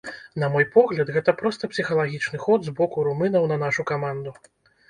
[0.43, 4.39] На мой погляд, гэта проста псіхалагічны ход з боку румынаў на нашу каманду.